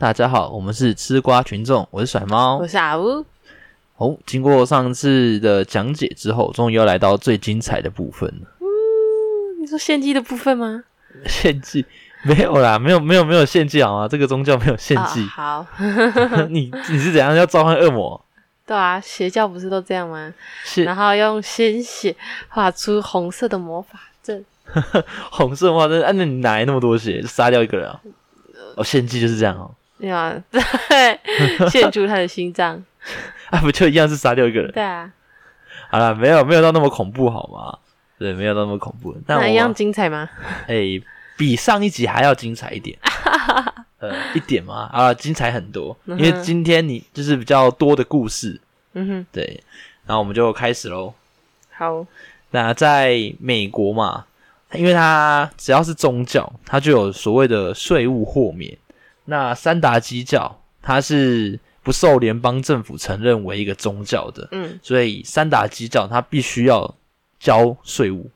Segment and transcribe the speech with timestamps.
[0.00, 2.68] 大家好，我们是吃瓜群众，我是甩猫我。
[2.68, 3.24] 是阿乌，
[3.96, 8.48] 哦，经过上次的讲解之后，终于要来到最精彩的部分了。
[8.60, 10.84] 嗯你说献祭的部分吗？
[11.26, 11.84] 献祭
[12.22, 14.06] 没有啦，没有没有没有献祭好吗？
[14.06, 15.20] 这个宗教没有献祭。
[15.36, 15.66] 啊、好，
[16.48, 18.24] 你你是怎样要召唤恶魔？
[18.64, 20.32] 对啊，邪教不是都这样吗？
[20.62, 22.14] 是然后用鲜血
[22.46, 24.44] 画出红色的魔法阵，
[25.32, 26.00] 红色魔法阵？
[26.04, 27.20] 啊，那你哪来那么多血？
[27.20, 28.00] 就杀掉一个人啊？
[28.76, 29.74] 哦，献祭就是这样哦。
[29.98, 30.60] 对啊，对，
[31.68, 32.82] 献出他的心脏。
[33.50, 34.70] 啊，不就一样是杀掉一个人？
[34.72, 35.10] 对啊，
[35.90, 37.78] 好了，没有没有到那么恐怖好吗？
[38.18, 39.16] 对，没有到那么恐怖。
[39.26, 40.28] 那一样精彩吗？
[40.66, 41.00] 哎、
[41.36, 42.98] 比上一集还要精彩一点。
[43.98, 48.60] 呃，一点嘛，啊，精彩很多，因为今天你就是比较多的故事，
[48.92, 49.60] 嗯哼，对，
[50.06, 51.12] 然后我们就开始喽。
[51.70, 52.06] 好，
[52.50, 54.26] 那在美国嘛，
[54.74, 58.76] 因为它只要是宗教，它就有所谓的税务豁免。
[59.30, 66.94] 那三达基教它是不受联邦政府承认为一个宗教的，嗯，所以三达基教它必须要
[67.38, 68.30] 交税务。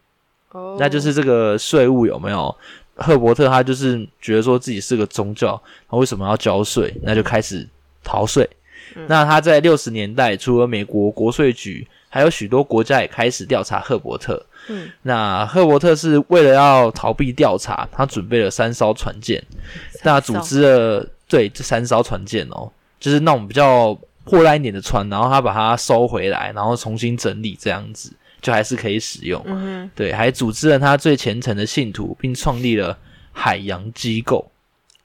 [0.51, 2.55] 哦，那就是这个税务有没有？
[2.95, 6.95] 赫伯特他就是觉得说自己是个宗教，他为什么要交税？
[7.03, 7.67] 那就开始
[8.05, 8.49] 逃税。
[8.95, 14.45] 嗯那他在六十年代，除了美国国税局，还有许多国家也开始调查赫伯特。
[14.69, 19.43] 嗯，那赫伯特是为了要逃避调查，他准备了三艘船舰，
[20.03, 29.43] 那组织了对这三艘船舰哦，就是那种比较破烂一点的船，然后他把它收回来，然后重新整理这样子，就还是可以使用。
[29.47, 32.97] 嗯对，还组织了他最虔诚的信徒，并创立了
[33.33, 34.49] 海洋机构。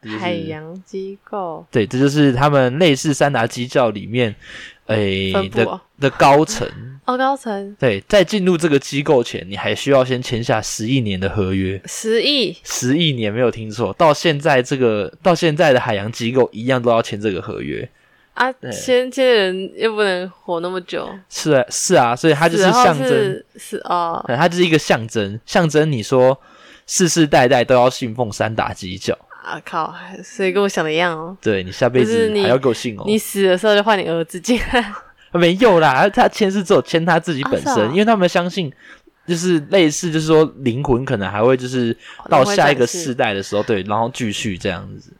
[0.04, 4.34] 就，是海洋机构对，这就是他们类似三达基教里面，
[4.88, 6.68] 诶、的哦的高层。
[7.06, 11.82] 哦，高层对，在进入这个机构前，你还需要先签下十亿年的合约。
[11.86, 17.90] 十亿，十亿年没有听错，到现在这个到现在的海洋机构一样都要签这个合约。
[18.34, 26.38] 啊，对先签的人又不能活那么久，是啊，是啊，所以它就是象征，是是哦，它就是一个象征，象征你说
[26.86, 29.18] 世世代代都要信奉三打基教。
[29.48, 29.94] 啊靠，
[30.24, 31.36] 所以跟我想的一样哦。
[31.42, 33.04] 对你下辈子还要给我信哦。
[33.06, 34.94] 你死的时候就换你儿子进来，
[35.32, 38.72] 没有啦，他签是只有签他自己本身，啊啊因为他们相信，
[39.26, 41.96] 就是类似，就是说灵魂可能还会就是
[42.30, 45.14] 到下一个世代的时候，对，然后继续这样子。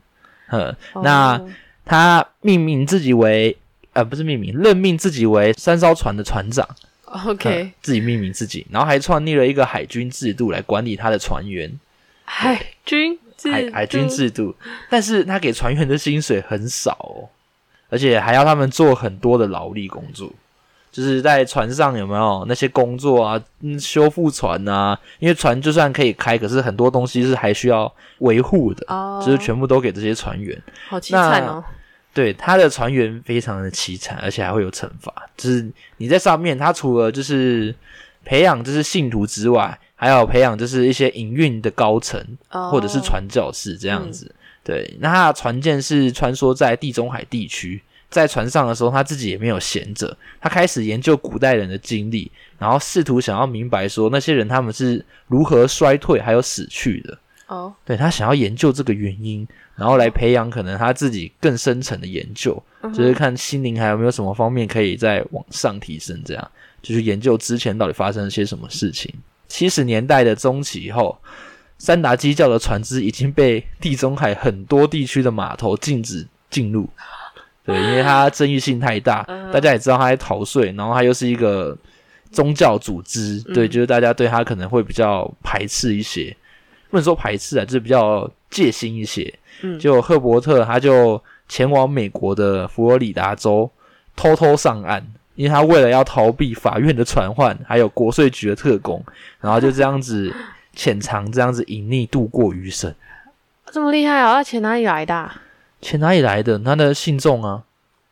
[0.50, 1.50] 呃，那哦
[1.86, 3.56] 他命名自己为
[3.94, 6.68] 呃不是命名，任命自己为三艘船的船长。
[7.06, 11.72] OK 呃自己命名自己，然后还创立了一个海军制度来管理他的船员，
[12.26, 14.56] 海军制海海军制度。
[14.90, 17.30] 但是他给船员的薪水很少哦，
[17.90, 20.32] 而且还要他们做很多的劳力工作，
[20.92, 30.60] 就是在船上有没有那些工作啊，嗯，修复船啊，因为船就算可以开，可是很多东西是还需要维护的，哦，就是全部都给这些船员。
[30.88, 31.64] 好凄惨哦。
[32.14, 35.14] 对他的船员非常的凄惨，而且还会有惩罚。
[35.38, 37.76] 就是你在上面，他除了就是
[38.26, 44.34] 培养就是信徒之外，还有培养就是一些营运的高层哦或者是传教士这样子。
[44.64, 57.18] 对，那他的船舰是穿梭在地中海地区，在船上的时候，他自己也没有闲着，他开始研究古代人的经历，然后试图想要明白说那些人他们是如何衰退还有死去的。
[57.48, 69.14] 哦，对他想要研究这个原因，然后来培养可能他自己更深层的研究，嗯就是看心灵还有没有什么方面可以再往上提升，这样就是研究之前到底发生了些什么事情。
[69.48, 71.18] 七十年代的中期以后，
[71.78, 76.90] 三达基教的船只已经被地中海很多地区的码头禁止进入，
[77.66, 79.52] 对，因为它争议性太大，嗯。
[79.52, 81.78] 大家也知道他在逃税，然后他又是一个
[82.32, 86.36] 宗教组织，对，嗯就是大家对他可能会比较排斥一些。
[86.90, 89.34] 不能说排斥啊，就是比较戒心一些。
[89.62, 89.80] 嗯。
[89.80, 93.70] 就赫伯特他就前往美国的佛罗里达州
[94.16, 95.06] 偷偷上岸，
[95.38, 99.02] 因为他为了要逃避法院的传唤，还有国税局的特工，
[99.40, 100.36] 然后就这样子
[100.76, 102.94] 潜藏，这样子隐匿度过余生。
[103.72, 104.34] 这么厉害啊！
[104.34, 105.42] 他钱哪里来的啊？
[105.80, 106.58] 钱哪里来的？
[106.60, 107.64] 他的信众啊，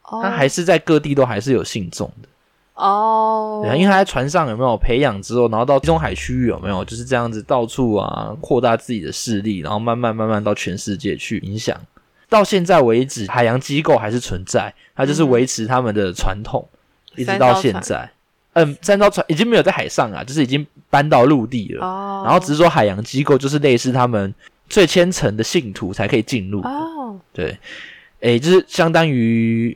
[0.03, 2.29] 哦他还是在各地都还是有信众的。
[2.75, 11.75] 哦，因为他在船上有没有培养之后，然后到地中海区域有没有就是这样子到处啊扩大自己的势力，然后慢慢慢慢到全世界去影响。
[12.27, 16.67] 到现在为止，海洋机构还是存在，它就是维持他们的传统，
[17.15, 18.09] 一直到现在。
[18.53, 21.85] 嗯，三艘船已经没有在海上啊，就是已经搬到陆地了。
[21.85, 24.33] 哦，然后只是说海洋机构就是类似他们
[24.69, 26.61] 最虔诚的信徒才可以进入。
[26.61, 27.57] 哦，对，
[28.21, 29.75] 诶，就是相当于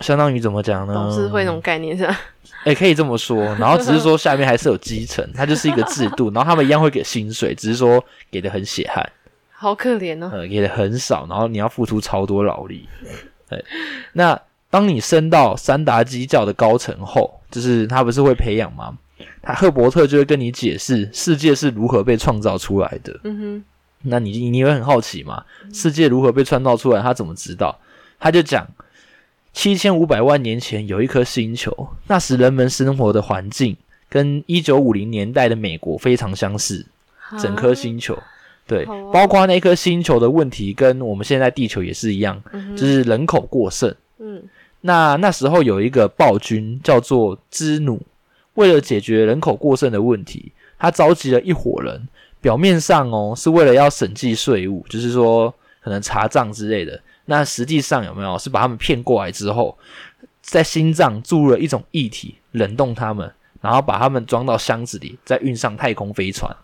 [0.00, 0.92] 相当于怎么讲呢？
[0.92, 2.20] 董事会那种概念是吧？
[2.64, 3.42] 哎、可以这么说。
[3.54, 9.08] 然后只是说下面还是有基层，它就是一个制度，然后他们一样会给薪水，只是说给的很血汗。
[9.52, 10.28] 好可怜哦。
[10.30, 12.86] 呃，给的很少，然后你要付出超多劳力。
[13.48, 13.64] 对，
[14.12, 14.38] 那
[14.76, 18.94] 当你升到三达基教的高层后，就是他不是会培养吗？
[19.40, 23.18] 他赫伯特就会跟你解释世界是如何被创造出来的。
[23.24, 23.64] 嗯哼
[24.02, 25.42] 那你你会很好奇嘛？
[25.72, 27.00] 世界如何被创造出来？
[27.00, 27.78] 他怎么知道？
[28.20, 28.68] 他就讲，
[29.54, 33.74] 七千五百万年前有一颗星球，那时人们生活的环境
[34.10, 36.84] 跟一九五零年代的美国非常相似。
[37.40, 38.22] 整颗星球，
[38.66, 43.94] 对包括那颗星球的问题，跟我们现在地球也是一样，嗯就是人口过剩。
[44.18, 44.42] 嗯
[44.86, 48.00] 那那时候有一个暴君叫做支努，
[48.54, 52.06] 为了解决人口过剩的问题，他召集了一伙人，
[52.40, 55.52] 表面上哦是为了要审计税务，就是说
[55.82, 56.98] 可能查账之类的。
[57.24, 59.76] 那实际上有没有是把他们骗过来之后，
[60.40, 63.28] 在心脏注入了一种液体，冷冻他们，
[63.60, 66.54] 然后把他们装到箱子里，再运上太空飞船。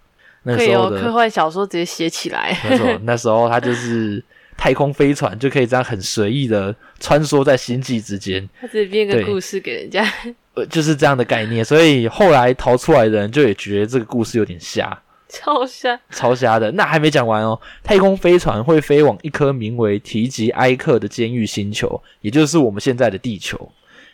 [0.44, 2.56] 那时候的科幻小说直接写起来。
[2.68, 4.22] 没错，那时候他就是
[4.62, 10.08] 太空飞船就可以这样很随意的穿梭在星际之间，他直接编个故事给人家。
[10.54, 11.64] 呃，就是这样的概念。
[11.64, 14.96] 所以后来逃出来的人就也觉得这个故事有点瞎，
[15.28, 16.00] 超瞎。
[16.10, 16.70] 超瞎的。
[16.70, 23.68] 那还没讲完哦，太空飞船会飞往一颗名为提吉埃克的监狱星球，也就是我们现在的地球。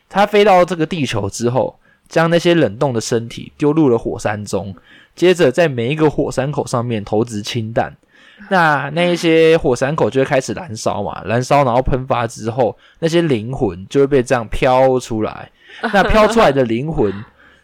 [0.08, 1.78] 它飞到这个地球之后，
[2.08, 4.74] 将那些冷冻的身体丢入了火山中，
[5.14, 7.94] 接着在每一个火山口上面投掷氢弹。
[8.50, 15.50] 那那一些火山口就会开始燃烧嘛，燃烧然后喷发之后，那些灵魂就会被这样飘出来。
[15.92, 17.12] 那飘出来的灵魂，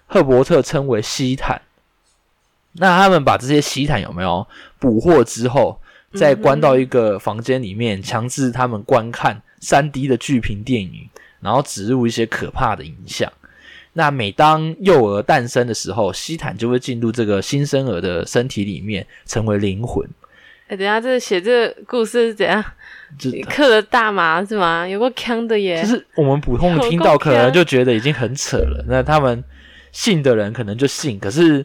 [0.06, 1.62] 赫伯特称为西坦。
[2.72, 4.46] 那他们把这些西坦有没有
[4.78, 5.80] 捕获之后，
[6.12, 11.08] 再关到一个房间里面，强制他们观看三 D 的巨屏电影，
[11.40, 13.32] 然后植入一些可怕的影像。
[13.94, 20.04] 那每当幼儿诞生的时候，西坦就会进入这个新生儿的身体里面，成为灵魂。
[20.74, 22.62] 哎，等一下，这写这个故事是怎样？
[23.16, 24.86] 就嗑了大麻是吗？
[24.86, 25.80] 有个坑的耶。
[25.80, 28.84] 就是我们普通听到，可能就觉得已经很扯了。
[28.88, 29.42] 那他们
[29.92, 31.64] 信的人可能就信，可是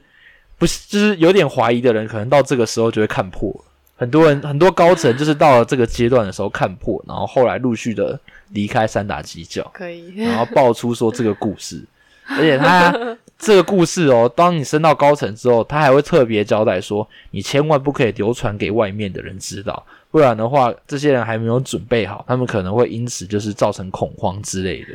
[0.60, 3.52] 不是，就是有点怀疑的人，可能到这个时候就会看破。
[3.96, 8.18] 很多人很多高层就是到了这个阶段的时候看破，然后后来陆续的
[8.50, 10.14] 离开三打基教，可以。
[10.18, 11.84] 然后爆出说这个故事，
[12.28, 12.94] 而且他
[13.40, 24.90] 这个故事哦，当你升到高层之后，他还会特别交代说，你千万不可以流传给外面的人知道，不然的话，这些人还没有准备好，他们可能会因此就是造成恐慌之类的，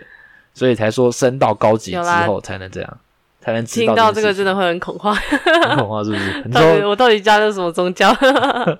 [0.52, 2.98] 所以才说升到高级之后才能这样，
[3.40, 5.14] 才能知听到这个真的会很恐慌。
[5.66, 6.42] 很恐慌，是不是？
[6.44, 8.14] 你到底说我到底加入什么宗教？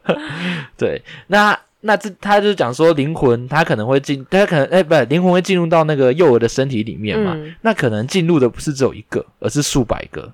[0.76, 7.34] 对，那那这他就讲说灵魂，他可能会进，他可能哎、不，灵魂会进入到那个幼儿的身体里面嘛？
[7.36, 10.32] 嗯那可能进入的不是只有一个，而是数百个，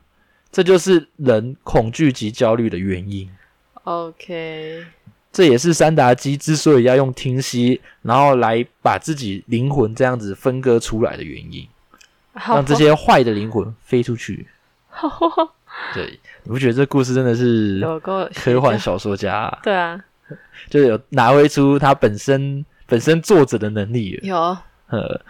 [0.52, 3.28] 这就是人恐惧及焦虑的原因。
[3.82, 4.84] OK，
[5.32, 11.66] 这也是三达基之所以要用听息，然后来把自己灵魂这样子分割出来的原因，
[12.34, 14.46] 好让这些坏的灵魂飞出去。
[15.94, 17.80] 对，你不觉得这故事真的是
[18.34, 19.98] 科幻小说家、啊，对啊，
[20.70, 24.20] 就有拿回出他本身本身作者的能力了？
[24.22, 24.56] 有
[24.88, 25.20] 呃，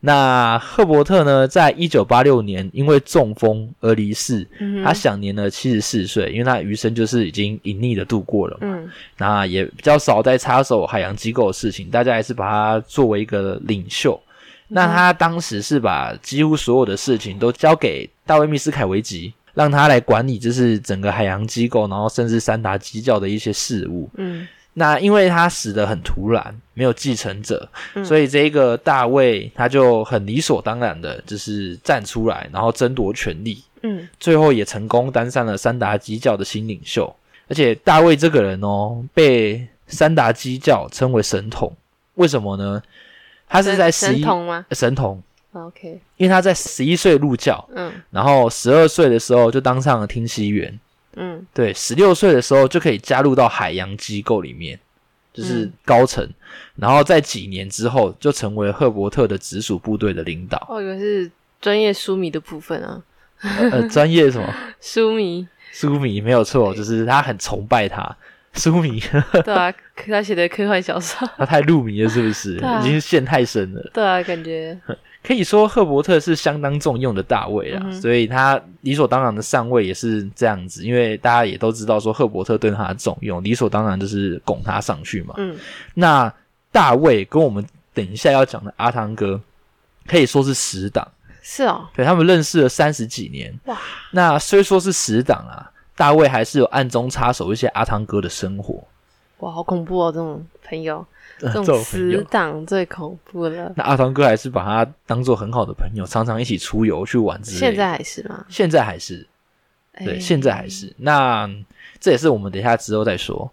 [0.00, 8.66] 那赫伯特呢，在一九八六年因为中风而离世，嗯他享年了七十四岁，因为他余生就是已经隐匿的度过了嘛。
[8.66, 14.20] 嗯那也比较少在插手海洋机构的事情，大家还是把他作为一个领袖。
[14.68, 24.08] 那他当时是把几乎所有的事情都交给大卫密斯凯维吉，让他来管理，就是整个海洋机构，然后甚至三达基教的一些事务。
[24.16, 24.46] 嗯。
[24.74, 28.04] 那因为他死的很突然，没有继承者，嗯。
[28.04, 34.08] 所以这个大卫他就很理所当然的，就是站出来，然后争夺权力，嗯。
[34.18, 37.14] 最后也成功当上了三达基教的新领袖。
[37.48, 41.70] 而且大卫这个人哦，被三达基教称为神童，
[42.14, 42.82] 为什么呢？
[43.46, 44.64] 他是在十一神童吗？
[44.70, 47.92] 神童，？OK，因为他在十一岁入教，嗯。
[48.10, 50.78] 然后十二岁的时候就当上了听息员，
[51.16, 51.46] 嗯。
[51.52, 54.78] 对，十六岁的时候就可以加入到海洋机构里面，
[55.32, 55.72] 就是嗯。
[55.84, 56.28] 高层，
[56.76, 60.66] 然后在几年之后就成为赫伯特的直属部队的领导。
[60.70, 61.30] 我以为是
[61.60, 63.02] 专业书迷的部分啊，
[63.70, 64.54] 呃， 专业什么？
[64.80, 65.46] 书迷。
[65.70, 68.14] 书迷没有错，就是他很崇拜他。
[68.54, 69.02] 书迷，
[69.44, 72.58] 对啊，他写的科幻小说，他太入迷了，是不是？
[72.62, 72.78] 啊。
[72.80, 73.90] 已经陷太深了。
[73.94, 74.78] 对啊，感觉
[75.22, 85.34] 可以说赫伯特是相当重用的大卫啊，嗯所以他理所当然的上位也是这样子，因为大家也都知道说赫伯特对他的重用，理所当然就是拱他上去嘛。
[85.38, 85.56] 嗯
[85.94, 86.32] 那
[86.72, 87.64] 大卫跟我们
[87.94, 89.40] 等一下要讲的阿汤哥
[90.06, 91.06] 可以说是死党，
[91.42, 93.52] 是哦，对他们认识了三十几年。
[93.66, 93.78] 哇，
[94.10, 98.82] 那虽说是死党啊，大卫还是有暗中插手一些阿汤哥的生活。
[99.42, 100.12] 哇，好恐怖哦！
[100.12, 101.04] 这种朋友，
[101.36, 102.24] 这这种死。
[102.30, 103.72] 党最恐怖了。
[103.76, 107.66] 那阿汤哥还是把他当做很好的朋友，常常一起出游去玩之类的。
[107.66, 108.44] 现在还是吗？
[108.48, 109.26] 现在还是
[109.98, 110.94] 对，哎现在还是。
[110.98, 111.50] 那
[111.98, 113.50] 这也是我们等一下之后再说，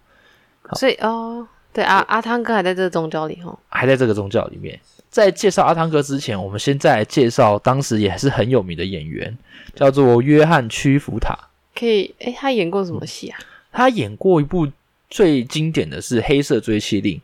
[0.74, 3.58] 所以哦，对阿阿汤哥还在这个宗教里哦。
[3.68, 4.78] 还在这个宗教里面。
[5.08, 9.36] 在介绍阿汤哥之前，我们先再来介绍当时也是很有名的演员，
[9.74, 11.36] 叫做约翰屈服塔。
[11.74, 13.38] 可以，哎，他演过什么戏啊？
[13.72, 14.68] 他演过一部
[15.10, 17.16] 最经典的是《黑色追妻令》。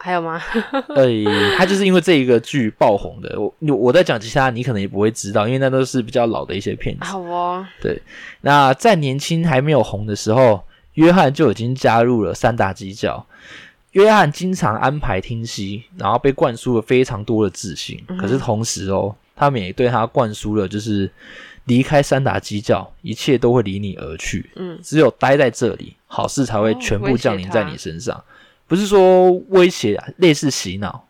[0.00, 0.40] 还有吗？
[0.94, 1.06] 呃，
[1.58, 3.38] 他就是因为这一个剧爆红的。
[3.38, 7.04] 我我在讲其他，你可能也不会知道，因为那都是比较老的一些片子。
[7.04, 8.00] 好哦，对
[8.42, 10.62] 那在年轻还没有红的时候，
[10.94, 13.26] 约翰就已经加入了三大基教。
[13.92, 18.00] 约翰经常安排听戏，然后被灌输了非常多的自信。
[18.06, 21.10] 嗯可是同时哦，他们也对他灌输了，就是
[21.68, 24.50] 离开三打基教，一切都会离你而去。
[24.56, 28.24] 嗯，只有待在这里，好事才会哦全部降临在你身上。
[28.66, 31.06] 不是说威胁啊，类似洗脑、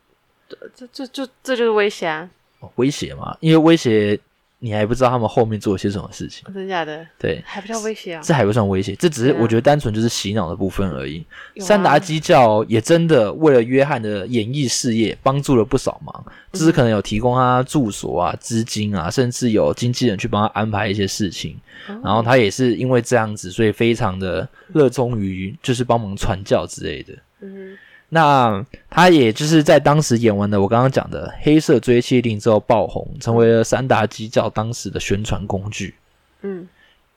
[0.74, 2.28] 这这这这就是威胁啊！
[2.60, 4.18] 哦威胁嘛，因为威胁
[4.60, 6.44] 你还不知道他们后面做了些什么事情。
[6.52, 8.22] 真假的，对，还不叫威胁啊？
[8.24, 11.24] 这还不算威胁，这只是我觉得单纯就是洗脑的部分而已。
[11.60, 21.52] 三达基教也真的为了约翰的演艺事业帮助了不少忙，只是可能有提供他住所啊、资金啊，甚至有经纪人去帮他安排一些事情。
[21.88, 27.14] 哦然后他也是因为这样子，所以非常的热衷于就是帮忙传教之类的。
[27.40, 27.78] 嗯
[28.10, 35.94] 那他也就是在当时演完的我刚刚讲的《黑色追妻令》之后爆红，成为了三达基教当时的宣传工具。
[36.42, 36.66] 嗯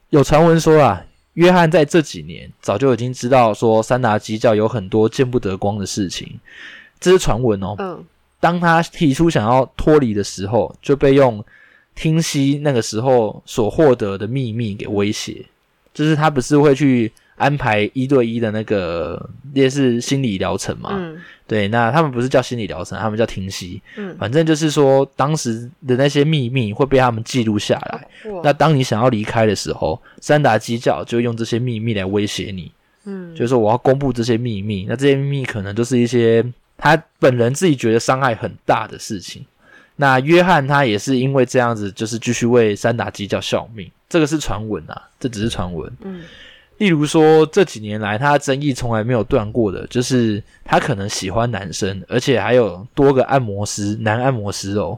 [0.09, 1.05] 有传闻说啊，
[1.35, 6.39] 约翰在这几年早就已经知道说三达基教有很多见不得光的事情，
[6.99, 7.75] 这是传闻哦。
[7.79, 8.05] 嗯
[8.41, 11.45] 当他提出想要脱离的时候，就被用
[11.93, 15.45] 听息那个时候所获得的秘密给威胁，
[15.93, 20.91] 就是他不是会去安排一对一的那个类似心理疗程嘛？
[20.93, 21.17] 嗯
[21.47, 23.81] 对，那他们不是叫心理疗程，他们叫停息。
[23.97, 28.07] 嗯，反正就是说，当时的那些秘密会被他们记录下来。
[28.31, 32.71] 哇那当你想要离开的时候，三打基教就用这些秘密来威胁你，
[33.03, 34.85] 嗯就是说我要公布这些秘密。
[34.87, 36.45] 那这些秘密可能就是一些
[36.77, 39.45] 他本人自己觉得伤害很大的事情。
[39.97, 43.91] 那约翰他也是因为这样子，就是继续为三打基教效命。
[44.07, 45.91] 这个是传闻啊，这只是传闻。
[46.03, 46.21] 嗯
[46.81, 54.97] 例如说，这几年来他的争议从来没有断过的，就是他可能喜欢男生，而且还有多个按摩师、男按摩师哦，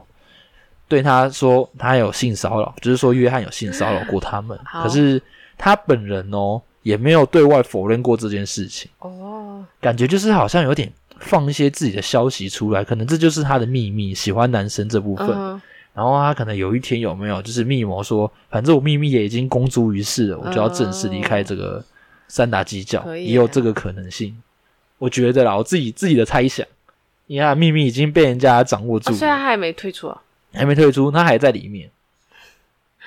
[0.88, 4.58] 对他说他有性骚扰，就是说约翰有性骚扰过他们。
[4.82, 5.20] 可是
[5.58, 15.28] 他本人哦，也没有对外否认过这件事情，哦感觉就是好像有点放一些自己的消息出来，可能这就是他的秘密，喜欢男生这部分。
[15.28, 15.60] 嗯
[15.94, 21.82] 然后他可能有一天有没有就是密谋说，反正我秘密也已经公诸于世了，我就要正式离开这个
[22.28, 24.36] 三大基教，也有这个可能性。
[24.98, 26.66] 我觉得啦，我自己自己的猜想，
[27.26, 30.20] 因为他的秘密已经被人家掌握住哦，了，所以他还没退出啊？
[30.52, 31.90] 还没退出，他还在里面。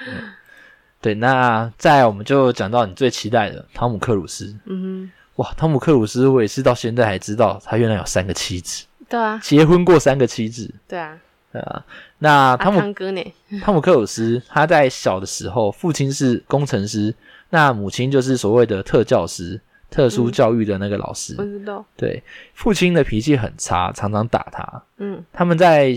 [0.05, 0.13] 嗯
[0.99, 4.55] 对，那再我们就讲到你最期待的汤姆克鲁斯。
[4.65, 10.73] 嗯哼哇，汤姆克鲁斯，我也是到现在还知道他原来有三个妻子，哼，对啊结婚过三个妻子。
[10.87, 11.17] 对啊，
[11.57, 11.85] 对啊，
[12.19, 13.33] 那汤姆汤哥呢？
[13.63, 17.13] 汤姆克鲁斯他在小的时候，父亲是工程师，
[17.49, 19.59] 那母亲就是所谓的特教师，
[19.89, 21.35] 特殊教育的那个老师。
[21.37, 22.21] 我知道，对，
[22.53, 24.83] 父亲的脾气很差，常常打他。
[24.97, 25.95] 嗯他们在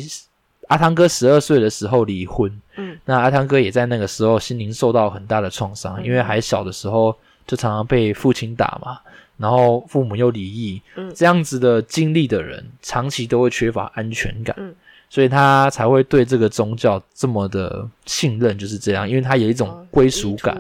[0.69, 7.15] 阿汤哥十二岁的时候离婚，嗯那阿汤哥也在那个时候心灵受到很大的创伤，嗯因为还小的时候
[7.47, 9.01] 就常常被父亲打嘛，
[9.37, 14.73] 然后父母又离异，嗯这样子的经历的人，长期都会缺乏安全感，嗯
[15.11, 20.59] 所以他才会对这个宗教这么的信任，就是这样，因为他有一种哦归属感，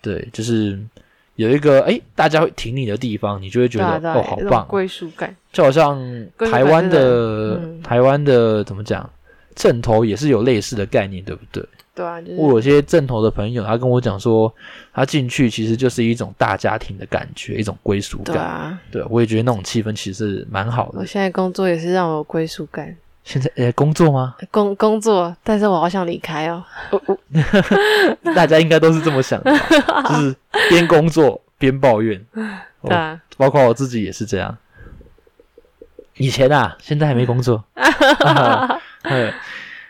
[0.00, 0.76] 对，就是
[1.34, 6.02] 有一个哎大家会挺你的地方，你就会觉得、哦好棒，归属感，就好像
[6.38, 9.08] 台湾的台湾的怎么讲，
[9.54, 11.62] 正头也是有类似的概念，对不对？
[11.94, 14.52] 对啊，就是我有些正头的朋友，他跟我讲说，
[14.92, 18.34] 他进去其实就是一种大家庭的感觉，一种归属感。
[18.34, 20.98] 对啊，对，我也觉得那种气氛其实是蛮好的。
[20.98, 22.94] 我现在工作也是让我有归属感，
[23.26, 24.36] 现在呃，工作吗？
[24.52, 26.64] 工工作，但是我好想离开哦。
[28.36, 29.50] 大家应该都是这么想的，
[30.08, 30.36] 就是
[30.70, 32.24] 边工作边抱怨。
[32.32, 34.56] 哦对啊，包括我自己也是这样。
[36.18, 37.64] 以前啊，现在还没工作。
[39.02, 39.32] 嗯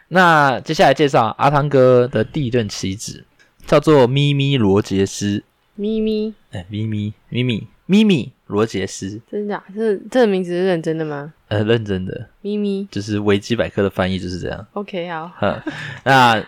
[0.08, 3.26] 那接下来介绍阿汤哥的第一任妻子，
[3.66, 5.44] 叫做咪咪罗杰斯。
[5.74, 11.32] 咪咪，哎，咪咪咪咪咪咪罗杰斯，真的啊、这这个名字是认真的吗？
[11.48, 14.66] 呃，认真的，咪咪就是维基百科的翻译就是这样。
[14.72, 15.62] ，OK，好，呵，
[16.04, 16.44] 那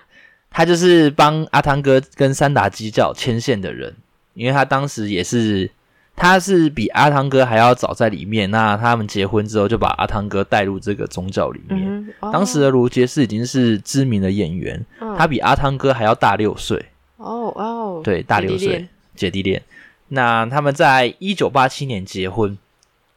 [0.51, 3.95] 他就是帮阿汤哥跟三打基教牵线的人，
[4.35, 5.71] 因为他当时也是
[6.15, 8.51] 他是比阿汤哥还要早在里面。
[8.51, 12.15] 那他们结婚之后，就把阿汤哥带入这个宗教里面。
[12.21, 16.77] 当时的罗杰斯已经是知名的演员，哦他比阿汤哥还要大六岁，
[17.17, 19.63] 哦哦，对，大六岁姐弟恋，姐弟恋。
[20.09, 22.57] 那他们在一九八七年结婚，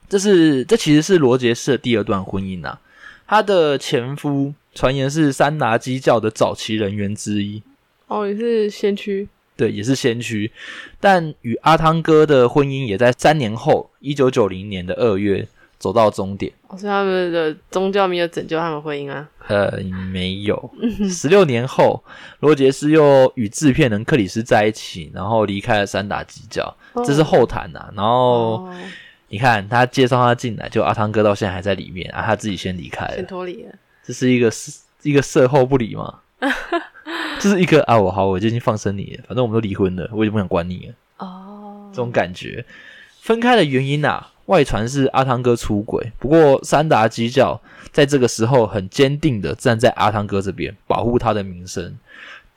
[0.09, 2.79] 这是这其实是罗杰斯的第二段婚姻啊。
[3.27, 7.63] 他的前夫传言是三拿基教的早期人员之一，
[8.07, 10.51] 哦，也是先驱，对，也是先驱。
[10.99, 15.47] 但与阿汤哥的婚姻也在三年后，一九九零年的二月
[15.81, 16.53] 走到终点。
[16.67, 19.27] 哦，所以他们的宗教没有拯救他们婚姻啊。
[19.47, 19.71] 呃，
[20.13, 20.71] 没有。
[21.09, 22.01] 十六年后，
[22.39, 26.73] 罗杰斯又与制片人克里斯在一起，然后离开了三打基教，
[27.03, 28.73] 这是后谈呐、然后哦，
[29.27, 33.73] 你看他介绍他进来，就阿汤哥到现在还在里面啊，他自己先离开先了，脱离了。
[34.03, 34.51] 这是一个
[35.01, 36.19] 一个事后不理嘛？
[37.39, 40.93] 这是一个啊，我好，我就已经放生你了，反正我们都离婚了，我已经不想管你了，
[41.25, 42.63] 哦，这种感觉。
[43.19, 47.57] 分开的原因啊，外传是阿汤哥出轨，不过三达基教
[47.93, 51.97] 在这个时候很坚定的站在阿汤哥这边，保护他的名声。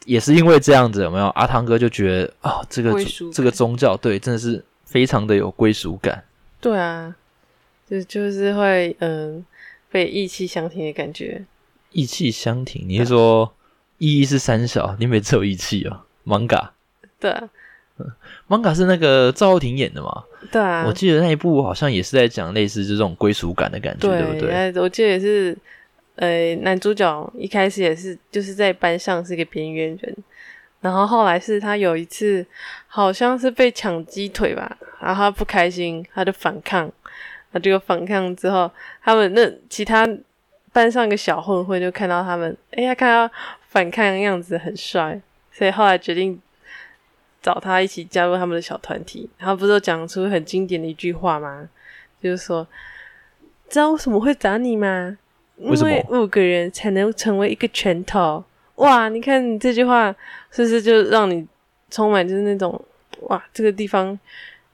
[0.04, 1.28] 也是因为这样子，有没有？
[1.28, 2.92] 阿汤哥就觉得啊、这个
[3.32, 6.24] 这个宗教对，真的是非常的有归属感。
[6.60, 7.14] 对啊，
[7.88, 9.46] 就就是会嗯
[9.90, 11.44] 被意气相挺的感觉。
[11.92, 13.54] 意气相挺，你是说
[13.98, 16.70] 意义是三小，你每次有义气哦？manga
[17.20, 17.48] 对啊，
[18.48, 20.24] manga 是那个赵又廷演的嘛？
[20.50, 24.50] 对啊，我记得那一部好像也是在讲类似这种归属感的感觉，对不对？
[24.50, 25.56] 哎我记得也是，
[26.16, 30.16] 呃，男主角一开始也是就是在班上是一个边缘人，
[30.80, 32.44] 然后后来是他有一次
[32.88, 36.90] 好像是被抢鸡腿吧，然后他不开心，他就反抗，
[37.52, 38.70] 他这个反抗之后，
[39.02, 40.06] 他们那其他
[40.72, 43.32] 班上一个小混混就看到他们，哎呀，看到
[43.68, 45.20] 反抗的样子很帅，
[45.52, 46.40] 所以后来决定。
[47.44, 51.68] 找他一起加入他们的小团体，然后不是有讲出很经典的一句话吗？
[52.22, 52.66] 就是说，
[53.68, 55.18] 知道为什么会找你吗？
[55.58, 58.42] 因为五个人才能成为一个拳头。
[58.76, 60.10] 哇，你看你这句话
[60.50, 61.46] 是不是就让你
[61.90, 62.82] 充满就是那种
[63.28, 64.18] 哇，这个地方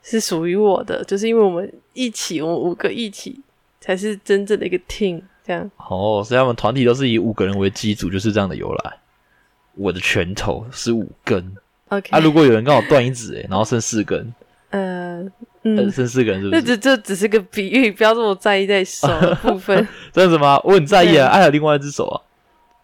[0.03, 3.41] 是属于我的，就是因为我们一起，我们五个一起
[3.81, 5.69] 才是真正的一个 team，这样。
[5.77, 8.97] 哦，所以他们团体都是以五个人为基础，就是这样的由来。
[9.75, 11.55] 我的拳头是五根
[11.91, 14.33] OK，啊，如果有人刚好断一指，哎，然后剩四根，
[14.71, 15.31] 呃，呃，
[15.63, 16.63] 嗯，剩四根是不是？
[16.63, 19.87] 这只这只是个比喻，不要这么在意在手的部分。
[20.13, 20.61] 这样子吗？
[20.65, 22.17] 我很在意对啊，还有另外一只手啊。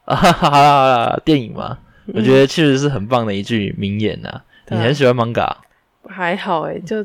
[0.05, 1.79] 啊，好啦好啦，电影嘛，
[2.15, 5.53] 我觉得确实是很棒的一句名言呐、对啊你很喜欢 manga，
[6.09, 7.05] 还好诶，就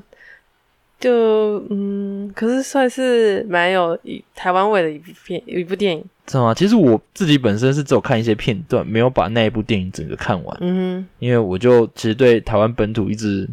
[1.00, 6.04] 就嗯，可是算是蛮有一台湾味的一部片一部电影。
[6.32, 6.54] 知道吗？
[6.54, 13.48] 其实我自己本身是只有看一些片段，没有把那一部电影整个看完，嗯哼因为我就其实对台湾本土一直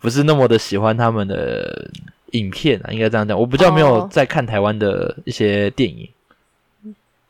[0.00, 1.90] 不是那么的喜欢他们的
[2.30, 6.08] 影片啊，应该这样讲，我比较没有哦在看台湾的一些电影。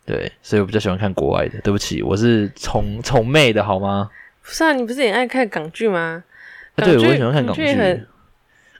[0.07, 1.61] 对，所以我比较喜欢看国外的。
[1.61, 4.09] 对不起，我是宠宠妹的好吗？
[4.43, 6.25] 不是啊，你不是也爱看港剧吗？
[6.77, 7.64] 啊，对，我喜欢看港剧。
[7.64, 8.07] 港剧很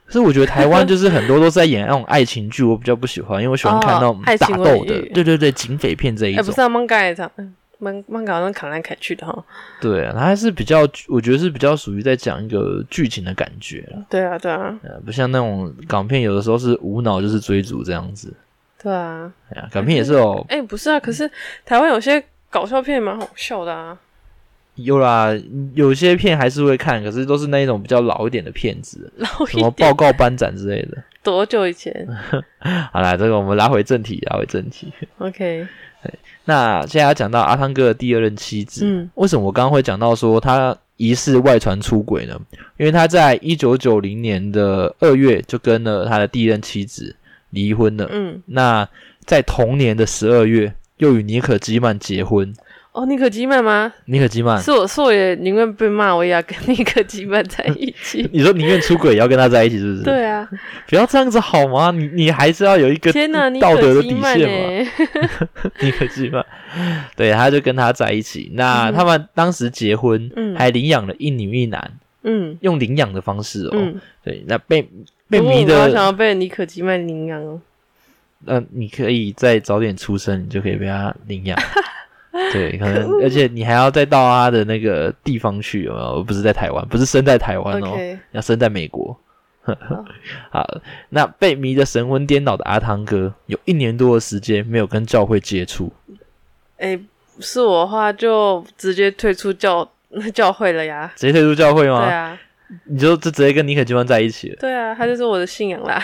[0.09, 6.47] 可是我觉得台湾 就是很多都是在演那种爱情剧，我比较不喜欢，因为我喜欢看那种打斗的对对对，警匪片这一哎，种。
[6.47, 7.29] 不是啊，漫改也唱，
[7.77, 9.45] 漫漫改好像砍来砍去的哈。
[9.79, 18.33] 对啊，它还是比较，我觉得是比较属于在讲一个剧情的感觉啦对啊，对啊，呃，不像那种港片，有的时候是无脑就是追逐这样子。
[18.81, 19.31] 对啊。
[19.51, 21.29] 哎呀，港片也是哦哎，不是啊，可是
[21.65, 23.97] 台湾有些搞笑片蛮好笑的啊。
[24.83, 25.29] 有啦，
[25.73, 30.97] 有些片还是会看，可是都是那一种比较老一点的片子，老什么报，告班长之类的。
[31.21, 32.07] 多久以前
[32.91, 34.91] 好啦，这个我们拉回正题，拉回正题。
[35.17, 35.67] ？OK，
[36.45, 42.39] 那现在要讲到阿汤哥的第二任妻子，嗯为什么我刚刚会讲到说他疑似外传出轨呢？
[42.77, 47.15] 因为他在一九九零年的二月就跟了他的第一任妻子
[47.49, 48.07] 离婚了。
[48.11, 48.87] 嗯，那
[49.25, 52.53] 在同年的十二月，又与尼可基曼结婚。
[52.91, 53.93] 哦，尼可基曼吗？
[54.05, 58.27] 尼可基曼，是我，是我也宁愿被骂，我也要跟尼可基曼在一起。
[58.33, 60.49] 你说宁愿出轨也要跟他在一起，是不是？，对啊，
[60.87, 61.91] 不要这样子好吗？
[61.91, 64.91] 你你还是要有一个天哪，尼道德的底线嘛。
[65.79, 66.43] 尼可基曼，
[67.15, 68.51] 对，他就跟他在一起。
[68.55, 71.91] 那嗯他们当时结婚，嗯还领养了一女一男，
[72.23, 73.69] 嗯用领养的方式哦。
[73.73, 74.89] 嗯，对，那被
[75.29, 77.61] 被迷的，我想要被尼可基曼领养哦。
[78.45, 81.57] 呃，你可以再早点出生，你就可以被他领养。
[82.53, 86.23] 对，可能而且你还要再到他的那个地方去，有没有？
[86.23, 87.97] 不是在台湾，不是生在台湾哦
[88.31, 89.17] 要生在美国。
[90.49, 90.67] 好，
[91.09, 95.91] 那被迷得神魂颠倒的阿汤哥，有一年多的时间没有跟教会接触。
[96.77, 96.99] 哎，
[97.39, 99.87] 是我的话就直接退出教
[100.33, 101.11] 教会了呀。
[101.15, 102.05] 直接退出教会吗？
[102.05, 102.39] 对啊，
[102.85, 104.57] 你就就直接跟尼可基曼在一起了。
[104.59, 105.99] 对啊，他就是我的信仰啦。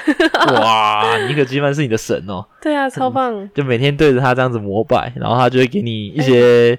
[0.62, 3.48] 哇，尼可基曼是你的神哦，对啊，超棒。
[3.54, 6.72] 就每天对着他这样子膜拜，然后他就会给你一些、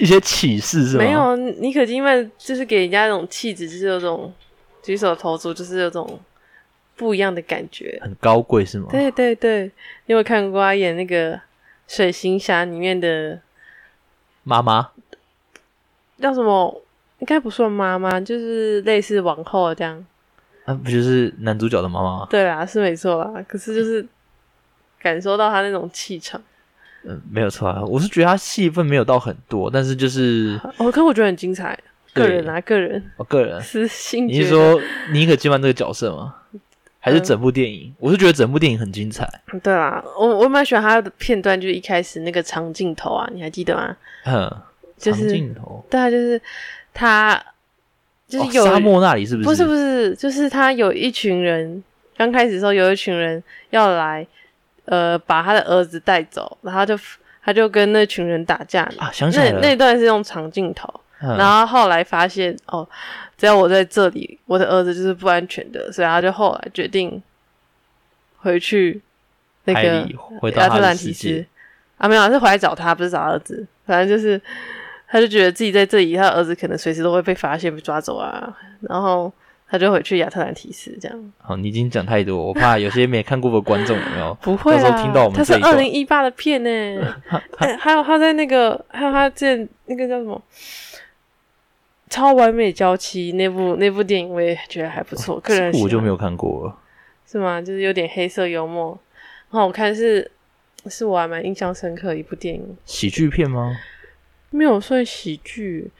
[0.00, 1.04] 一些启示，是吗？
[1.04, 4.32] 没有，尼可基曼就是给人家那种气质，就是有种
[4.82, 6.18] 举手投足，就是有种
[6.96, 7.96] 不一样的感觉。
[8.02, 8.88] 很高贵是吗？
[8.90, 9.70] 对对对，
[10.06, 11.36] 你有看过他演那个
[11.86, 13.40] 《水行侠》里面的
[14.42, 14.90] 妈妈
[16.20, 16.80] 叫什么？
[17.24, 20.04] 应该不算妈妈，就是类似王后这样。
[20.66, 22.26] 啊，不就是男主角的妈妈吗？
[22.28, 23.42] 对啦，是没错啦。
[23.48, 24.06] 可是就是
[25.00, 26.38] 感受到他那种气场。
[27.02, 27.82] 嗯，没有错啊。
[27.82, 31.78] 我是觉得他戏份没有到很多，但是就是哦，可我觉得很精彩。
[32.12, 34.28] 个人啊，个人，我个人私心。
[34.28, 34.78] 你是说
[35.10, 36.34] 你可基曼这个角色吗？
[37.00, 37.94] 还是整部电影？
[37.98, 39.26] 我是觉得整部电影很精彩。
[39.62, 43.96] 对啦，我我蛮喜欢他的片段，就是一开始那个长镜头啊，你还记得吗？
[44.26, 44.50] 嗯，
[44.98, 45.84] 就是长镜头。
[45.90, 46.40] 对啊，就是
[46.94, 47.44] 他，
[48.26, 49.48] 就是有沙漠那里是不是？
[49.48, 51.82] 不是不是，就是他有一群人，
[52.16, 54.26] 刚开始的时候有一群人要来，
[54.86, 56.98] 呃，把他的儿子带走，然后就
[57.44, 60.88] 他就跟那群人打架啊，想起来了，那段是用长镜头。
[61.20, 62.86] 然后后来发现哦，
[63.38, 67.22] 只要我在这里，我的儿子就是不安全的，所以他就后来决定
[68.36, 69.00] 回去
[69.64, 70.06] 那个
[70.56, 71.42] 亚特兰提斯
[71.96, 73.66] 啊，没有是回来找他，不是找儿子。
[73.86, 74.38] 反正就是，
[75.14, 78.52] 他就觉得自己在这里，他儿子可能随时都会被发现、被抓走啊。
[78.80, 79.32] 然后
[79.68, 81.32] 他就回去亚特兰提斯，这样。
[81.38, 84.36] 好，你已经讲太多，我怕有些没看过的观众有没有？
[84.42, 87.14] 不会啊，听到我们他是二零一八的片呢。
[87.78, 90.42] 还有他在那个，还有他这那个叫什么？
[92.10, 96.76] 超完美娇妻那部那部电影我也觉得还不错，个人我就没有看过了，
[97.24, 97.62] 是吗？
[97.62, 98.98] 就是有点黑色幽默，
[99.48, 100.28] 很好看，是
[100.86, 102.76] 是我还蛮印象深刻的一部电影。
[102.84, 103.76] 喜剧片吗？
[104.54, 105.90] 没有算喜剧，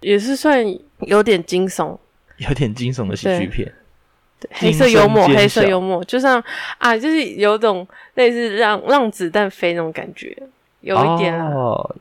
[0.00, 0.64] 也是算
[1.00, 1.98] 有点惊悚，
[2.38, 3.72] 有点惊悚的喜剧片。
[4.50, 6.42] 黑色幽默，黑色幽默，就像
[6.78, 10.36] 啊，就是有种类似让让子弹飞那种感觉，
[10.82, 11.96] 有一点哦。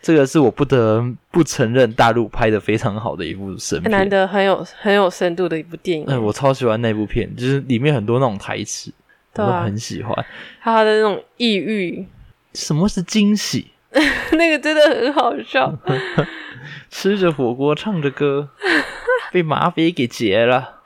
[0.00, 6.06] 这个是我不得不承认，大陆拍的非常好的一部神片，难得很有很有深度的一部电影。
[6.06, 8.90] 哎，我超喜欢那部片，就是里面很多那种台词，
[9.34, 10.24] 我都很喜欢。
[10.62, 12.06] 他的那种抑郁，
[12.54, 13.72] 什么是惊喜？
[14.32, 15.76] 那个真的很好笑。
[16.90, 18.48] 吃着火锅，唱着歌，
[19.32, 20.80] 被马匪给劫了。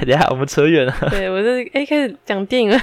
[0.00, 0.94] 等下，我们扯远了。
[1.10, 2.78] 对我这哎，开始讲电影了。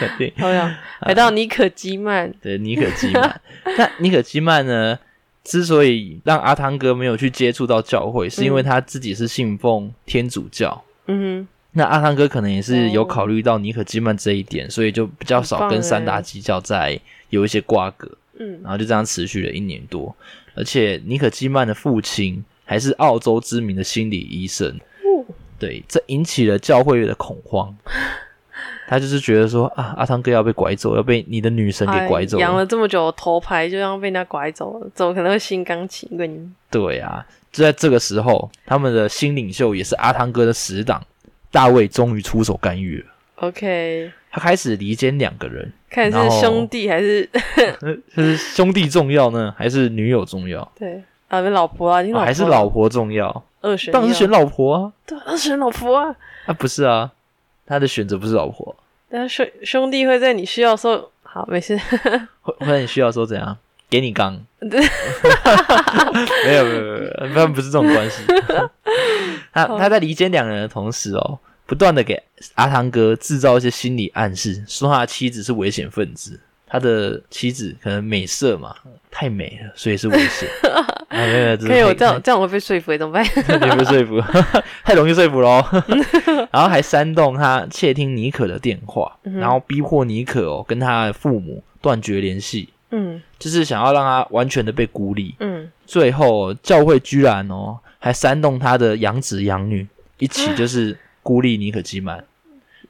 [0.00, 2.32] 讲电影，好呀，来到尼可基曼。
[2.40, 3.40] 对，尼可基曼。
[3.76, 4.98] 那尼可基曼呢？
[5.44, 10.84] 之所以让阿汤哥没有去接触到教会，是因为他自己是信奉天主教。
[11.06, 11.48] 嗯哼。
[11.72, 16.98] 那阿汤哥可能也是有考虑到尼可基曼这一点，所以就比较少跟三大基教在
[17.30, 18.08] 有一些瓜葛。
[18.38, 18.60] 嗯。
[18.62, 20.14] 然后就这样持续了一年多，
[20.54, 24.68] 而且尼可基曼的父亲还是澳洲知名的心理医生。
[25.04, 25.24] 哦
[25.58, 27.74] 对，这引起了教会的恐慌。
[28.88, 32.38] 他就是觉得说啊，阿汤哥要被拐走，要被你的女神给拐走。
[32.38, 36.54] 养了这么久头牌，就要被人家拐走了，怎么可能会心甘情愿？
[36.70, 41.02] 对啊，就在这个时候，他们的新领袖也是阿汤哥的死党
[41.52, 43.06] 大卫，终于出手干预了。
[43.36, 47.28] OK，他开始离间两个人，看是兄弟还是
[48.14, 50.68] 是兄弟重要呢，还是女友重要？
[50.78, 53.44] 对啊，老婆啊，还是老婆重要？
[53.60, 54.92] 二选，当然是选老婆啊！
[55.06, 56.14] 对，二选老婆啊！
[56.46, 57.12] 啊，不是啊，
[57.64, 58.74] 他的选择不是老婆。
[59.08, 61.76] 但兄兄弟会在你需要时候，好，没事。
[62.42, 63.56] 会会在你需要时候怎样？
[63.88, 64.44] 给你刚。
[64.60, 68.22] 没有没有没有，不然不是这种关系。
[69.52, 72.20] 他他在离间两人的同时哦，不断的给
[72.54, 76.40] 阿汤哥制造一些心理暗示，说他的妻子是危险分子。
[76.66, 78.74] 他的妻子可能美色嘛，
[79.10, 80.48] 太美了，所以是危险。
[81.60, 83.22] 可以，我这样这样我会被说服，怎么办？
[83.60, 84.18] 你被说服，
[84.82, 85.62] 太容易说服喽。
[86.50, 92.70] 然后还煽动他窃听妮可的电话，然后逼迫妮可哦跟他的父母断绝联系。
[92.92, 95.34] 嗯，就是想要让他完全的被孤立。
[95.40, 99.86] 嗯，最后教会居然哦还煽动他的养子养女
[100.18, 102.24] 一起就是孤立尼可基曼。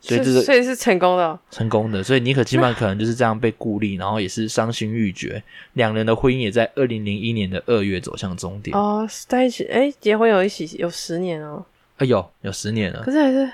[0.01, 2.03] 所以这个，所以是成功的，成功的。
[2.03, 5.41] 所以尼可基曼可能就是这样被孤立， 然后也是伤心欲绝。
[5.75, 8.77] 两人的婚姻也在二零零一年的二月走向终点。
[8.77, 11.65] 哦，在一起，哎，结婚有一起有十年哦。
[11.99, 13.01] 哎呦，有十年了。
[13.05, 13.49] 可是还是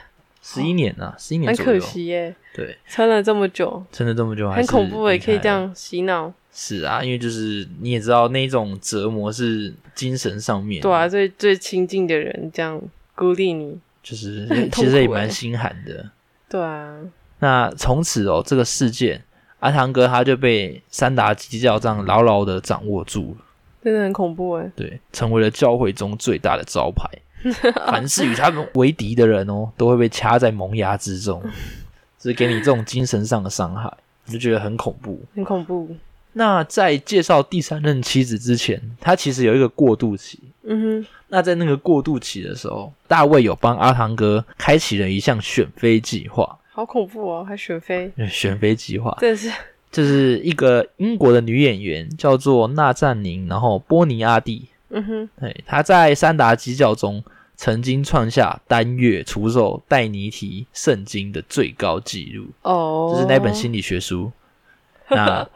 [0.50, 2.34] 十一年啊，十一年很可惜耶。
[2.54, 6.32] 对，撑了这么久，撑了这么久，很恐怖也可以这样洗脑。
[6.50, 10.80] 是啊，因为就是你也知道，那种折磨是精神上面。
[10.80, 12.80] 对啊，最最亲近的人这样
[13.14, 16.10] 孤立你，就是 其实也蛮心寒的。
[16.48, 16.96] 对啊，
[17.40, 19.22] 那从此哦，这个事件，
[19.60, 23.44] 阿汤哥他就被三达基教这样牢牢的掌握住了。
[23.84, 24.72] 真的很恐怖哎。
[24.74, 27.06] 对，成为了教会中最大的招牌。
[27.86, 31.42] 凡是与他们为敌的人哦，都会被掐在萌芽之中，
[32.20, 33.92] 是给你这种精神上的伤害，
[34.26, 35.20] 你就觉得很恐怖。
[35.34, 35.94] 很恐怖。
[36.34, 40.38] 那在介绍第三任妻子之前，他其实有一个过渡期。
[40.62, 46.58] 嗯哼，那在那个过渡期的时候，大卫有帮阿汤哥开启了一项选妃计划。
[46.70, 48.12] 好恐怖哦，还选妃？
[48.28, 49.50] 选妃计划，这是
[49.90, 54.68] 这是一个英国的女演员，叫做娜赞宁，然后波尼阿蒂。
[54.90, 57.22] 嗯哼，对，他在三达基教中
[57.56, 62.46] 曾经创下单月出售戴尼提圣经的最高纪录。
[62.62, 64.32] 哦，就是那本心理学书。
[65.10, 65.48] 那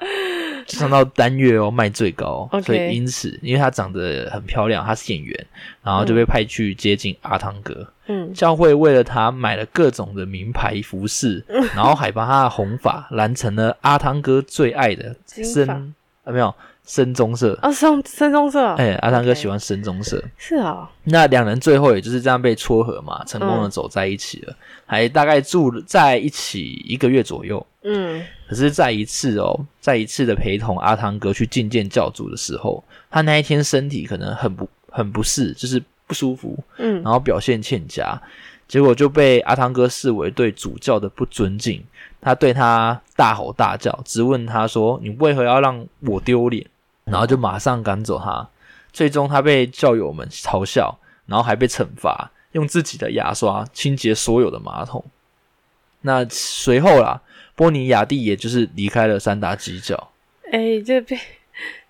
[0.67, 5.47] 上到单月哦，卖最高，所以因此，因为他长得很漂亮，他是演员，
[5.83, 7.87] 然后就被派去接近阿汤哥。
[8.07, 16.55] 嗯，教会为了他买了各种的名牌服饰，然后还把他的红发染成了阿汤哥最爱的深啊，没有
[16.87, 17.59] 深棕色。
[17.63, 18.67] 啊，深深棕色。
[18.75, 20.23] 哎，阿汤哥喜欢深棕色。
[20.37, 27.65] 是啊，那两人最后也就是这样被撮合嘛，成功的走在一起了，还大概住在一起一个月左右。
[27.85, 38.21] 嗯，可是在一次哦，在一次的陪同阿汤哥去觐见教主的时候，他那一天身体可能很不很不适，就是不舒服，嗯，然后表现欠佳，
[38.73, 41.85] 结果就被阿汤哥视为对主教的不尊敬，
[42.23, 46.67] 他对他大吼大叫，质问他说：“你为何要让我丢脸？”
[47.05, 48.49] 然后就马上赶走他，
[48.91, 55.05] 最终他被教友们嘲笑，然后还被惩罚，用自己的牙刷清洁所有的马桶。
[56.01, 57.21] 那随后啦。
[57.55, 60.09] 波尼亚蒂也就是离开了三大基教，
[60.51, 61.19] 哎，这被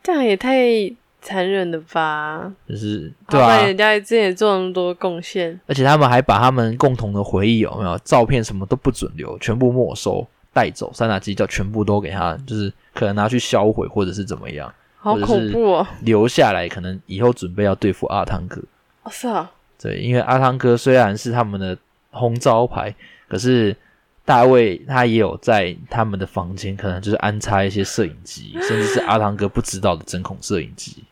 [0.03, 0.92] 这样也太
[1.23, 2.53] 残忍的吧？
[2.69, 15.87] 就是对啊，人家之前也做那么多贡献，而且他们还把他们共同的回忆有没有照片什么都不准留，全部没收带走，三大基教全部都给他，就是可能拿去销毁或者是怎么样，好恐怖哦！
[16.03, 18.61] 留下来可能以后准备要对付阿汤哥。
[19.05, 21.79] 哦，是啊，对，因为阿汤哥虽然是他们的
[22.11, 22.95] 红招牌，
[23.29, 23.77] 可是。
[24.25, 31.03] 大卫他也有在他们的房间，可能就是安插一些摄影机，甚至是阿汤哥不知道的针孔摄影机。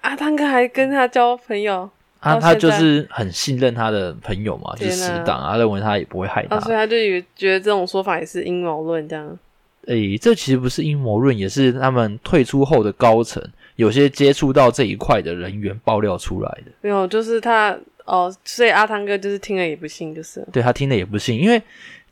[0.00, 1.88] 阿汤哥还跟他交朋友，
[2.20, 9.38] 他他就是很信任他的朋友嘛，就是死党啊，认为他也不会害他，所以他就以为觉得这种说法也是阴谋论这样。
[9.86, 13.42] 诶，这其实不是阴谋论，也是他们退出后的高层
[13.76, 16.72] 有些接触到这一块的人员爆料出来的。
[16.80, 21.62] 没有，就是他哦，所以阿汤哥就是听了也不信，就是对他听了也不信，因为。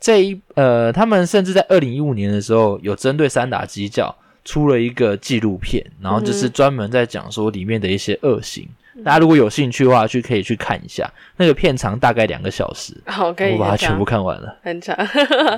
[0.00, 8.68] 这一呃，他们甚至在二零一五年的时候，有针对三打基教出了一个纪录片，然后就是专门在讲说里面的一些恶行。
[9.04, 11.10] 大家如果有兴趣的话，去可以去看一下。
[11.36, 14.96] 那个片长大概两个小时， 好，可以我把它全部看完了，很长。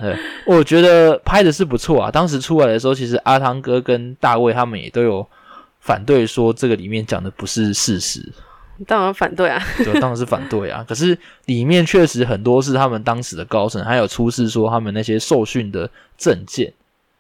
[0.01, 2.11] 对， 我觉得拍的是不错啊。
[2.11, 5.27] 当时出来的时候，其实阿汤哥跟大卫他们也都有
[5.81, 8.33] 反对说这个里面讲的不是事实。
[8.87, 10.83] 当然反对啊，对，当然是反对啊。
[10.89, 16.73] 可是里面确实很多是他们当时的高层，还有出示说他们那些受训的证件，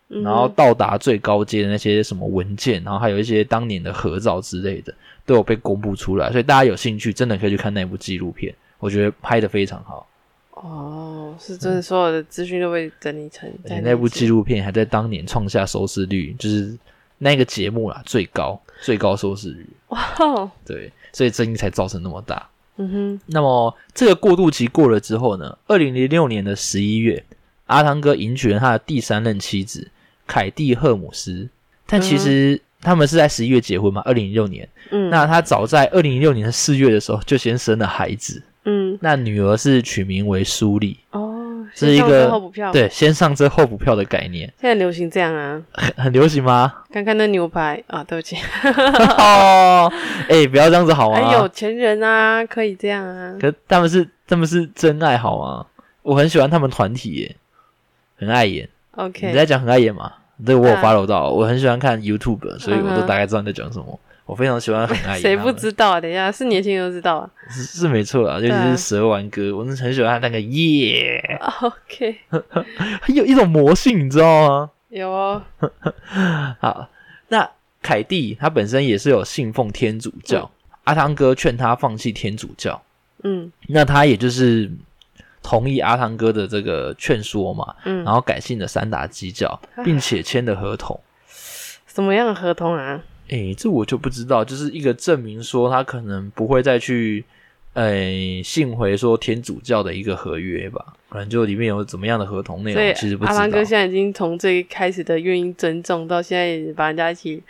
[0.08, 6.30] 然后到达最高阶的那些什么文件，然后还有一些当年的合照之类的，都有被公布出来。
[6.30, 10.08] 所以大家有兴趣，真的可以去看那部纪录片，我觉得拍的非常好。
[10.52, 13.52] 哦，是真的，所有的资讯都被整理成。
[13.82, 16.74] 那部纪录片还在当年创下收视率，就是
[17.18, 19.68] 那个节目啦最高最高收视率。
[19.88, 20.90] 哇，对。
[21.12, 22.48] 所以争议才造成那么大。
[22.76, 23.20] 嗯哼。
[23.26, 25.58] 那么这个过渡期过了之后呢？
[25.66, 27.24] 二零零六年的十一月，
[27.66, 29.90] 阿汤哥迎娶了他的第三任妻子
[30.26, 31.48] 凯蒂·赫姆斯。
[31.86, 34.02] 但其实他们是在十一月结婚嘛？
[34.04, 34.68] 二零零六年。
[34.90, 35.08] 嗯。
[35.10, 38.42] 那他早在二零零六年的四月的时候就先生了孩子。
[38.64, 38.98] 嗯。
[39.00, 40.98] 那女儿是取名为苏丽。
[41.10, 41.32] 哦。
[41.74, 42.30] 是一个
[42.72, 44.46] 对，先上车后补票的概念。
[44.58, 45.60] 现在流行这样啊？
[45.72, 46.72] 很 很流行吗？
[46.90, 48.36] 看看那牛排啊，对不起。
[49.18, 49.92] 哦，
[50.30, 51.32] 哎，不要这样子好吗？
[51.34, 53.36] 有钱人啊，可以这样啊。
[53.38, 55.66] 可他们是他们是真爱好吗？
[56.02, 57.36] 我很喜欢他们团体耶，
[58.16, 58.66] 很爱演。
[58.96, 60.12] OK，你在讲很爱演吗？
[60.44, 63.98] 对我有 follow 到，我很喜欢看 YouTube，所以我都大概知道你在讲什么。
[64.26, 65.20] 我非常喜欢很爱演。
[65.20, 66.00] 谁不知道啊？
[66.00, 67.30] 等一下，是年轻人都知道啊。
[67.48, 71.22] 是是没错啊，尤其是蛇丸哥，我是很喜欢那个耶。
[71.62, 72.16] OK，
[73.14, 74.70] 有一种魔性，你知道吗？
[74.88, 75.40] 有哦。
[76.58, 76.88] 好，
[77.28, 77.48] 那
[77.80, 80.50] 凯蒂他本身也是有信奉天主教，
[80.84, 82.82] 阿汤哥劝他放弃天主教，
[83.22, 84.70] 嗯，那他也就是
[85.48, 90.98] 同意阿汤哥的这个劝说嘛，嗯，然后改信了三打基教，并且签了合同。
[91.86, 93.00] 什么样的合同啊？
[93.28, 97.24] 哎，这我就不知道，就是一个证明说他可能不会再去，
[97.74, 103.36] 哎，信回说天主教的一个合约吧，可能就里面有怎么样的合同内容，其实不知道。
[103.36, 107.40] 阿汤哥现在已经从最开始的愿意尊重，到现在把人家一起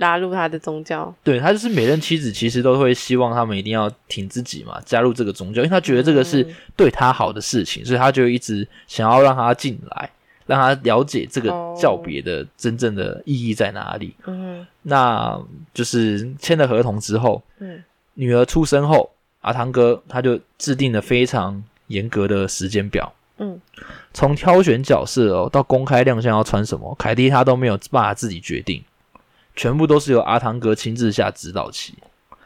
[0.00, 1.14] 拉入他的宗教。
[1.22, 6.54] 对他就是每任妻子其实都会希望他们一定要挺自己嘛，加入这个宗教，因为他觉得这个是嗯。
[6.76, 10.10] 对他好的事情，所以他就一直想要让他进来，
[10.46, 14.14] 让他了解这个哦教别的真正的意义在哪里。
[14.26, 14.66] 嗯。
[14.82, 15.40] 那
[15.72, 17.82] 就是签了合同之后，嗯。
[18.14, 19.10] 女儿出生后，
[19.40, 23.58] 阿汤哥他就制定了非常严格的时间表，嗯，
[24.12, 28.82] 从挑选角色哦到公开亮相要穿什么，凯蒂他都没有办法自己决定，
[29.60, 31.92] 全部都是由阿汤哥亲自下指导棋。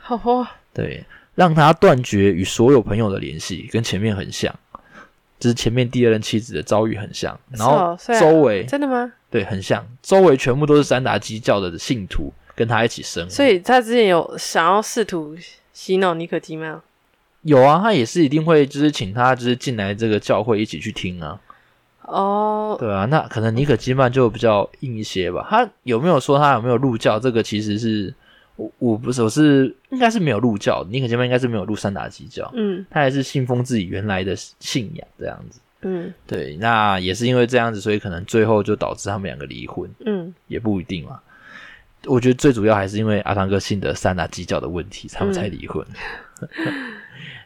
[0.00, 1.04] 好哦，对，
[1.36, 4.52] 让他断绝与所有朋友的联系，跟前面很像，
[5.38, 7.38] 就是前面第二任妻子的遭遇很像。
[7.50, 9.12] 然后是哦啊周围、真的吗？
[9.30, 13.30] 对很像，周围全部都是三达基教的信徒，跟他一起生活。
[13.30, 15.36] 所以他之前有想要试图
[15.72, 16.82] 洗脑尼可基吗？
[17.42, 21.40] 有啊，他也是一定会就是请他就是进来这个教会一起去听啊。
[22.06, 25.46] 哦，对啊，那可能尼可基曼就比较硬一些吧。
[25.50, 27.18] 他有没有说他有没有入教？
[27.18, 28.14] 这个其实是
[28.56, 35.60] 我我不是我是应该是没有入教，尼可基曼应该是没有入三打基教，嗯他还是信奉自己原来的信仰这样子。
[35.86, 41.20] 嗯对，那也是因为这样子，所以可能最后就导致他们两个离婚，嗯，也不一定嘛。
[42.06, 45.86] 我觉得最主要还是因为阿汤哥信的三大基教的问题，他们才离婚。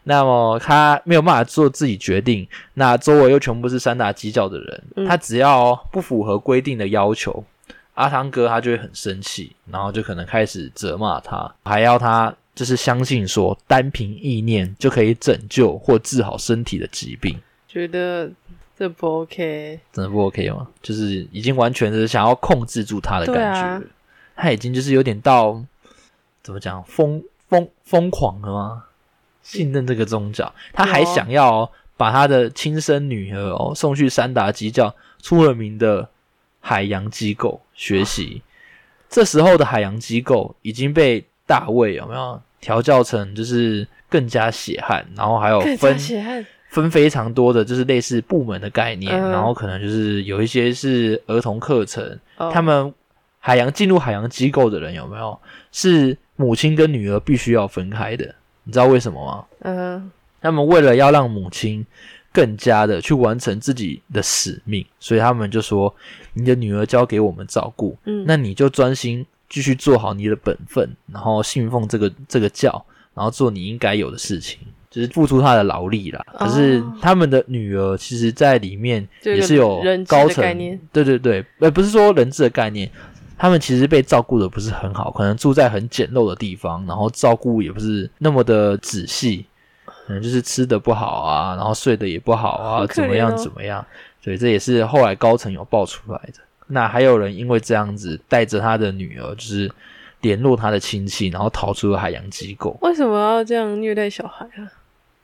[0.08, 7.44] 那么他没有办法做自己决定，那周围又全部是三大基教的人，嗯他只要不符合规定的要求，
[7.92, 17.38] 阿汤哥他就会很生气，然后就可能开始责骂他，还要他就是相信说单凭意念就可以拯救或治好身体的疾病。
[17.68, 18.30] 觉得
[18.78, 19.78] 这不 OK。
[19.92, 20.66] 真的不 OK 吗？
[20.80, 23.86] 就是已经完全是想要控制住他的感觉
[24.34, 25.62] 他已经就是有点到
[26.42, 28.84] 怎么讲疯疯疯狂了吗？
[29.48, 36.06] 信任这个宗教，他还想要哦、把他的亲生女儿哦送去三达基教出了名的
[36.60, 38.42] 海洋机构学习。
[39.08, 45.98] 这时候的海洋机构已经被大卫有没有调教成就是更加血汗，然后还有分
[46.68, 52.04] 分非常多的就是类似部门的概念，嗯然后可能就是有一些是儿童课程，
[52.36, 52.92] 哦他们
[53.40, 55.38] 海洋进入海洋机构的人有没有
[55.72, 58.34] 是母亲跟女儿必须要分开的？
[58.68, 59.44] 你知道为什么吗？
[59.60, 60.10] 嗯
[60.42, 61.84] 他们为了要让母亲
[62.30, 65.92] 更加的去完成自己的使命，所以他们就说
[66.34, 72.70] ：“你的女儿交给我们照顾，嗯，那你就专心继续做好你的本分，然后信奉这个这个教，
[73.14, 74.58] 然后做你应该有的事情，
[74.90, 76.24] 就是付出他的劳力啦。
[76.34, 80.44] 哦可是他们的女儿其实，在里面也是有高层
[80.92, 82.88] 对对对，呃，不是说人质的概念。
[83.38, 89.46] 他们其实被照顾的不是很好，可能住在很简陋的地方，然后照顾也不是那么的仔细，
[89.84, 93.84] 可能就是吃的不好啊，然后睡的也不好啊，怎么样怎么样。
[94.20, 96.40] 所以这也是后来高层有爆出来的。
[96.66, 99.70] 那还有人因为这样子带着他的女儿，就是
[100.20, 102.76] 联络他的亲戚，然后逃出了海洋机构。
[102.82, 104.66] 为什么要这样虐待小孩啊？